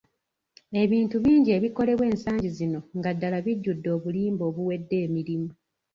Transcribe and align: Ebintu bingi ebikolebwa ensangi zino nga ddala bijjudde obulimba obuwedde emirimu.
Ebintu 0.83 1.15
bingi 1.23 1.49
ebikolebwa 1.57 2.05
ensangi 2.11 2.49
zino 2.57 2.79
nga 2.97 3.09
ddala 3.15 3.37
bijjudde 3.45 3.87
obulimba 3.95 4.43
obuwedde 4.49 4.95
emirimu. 5.05 5.51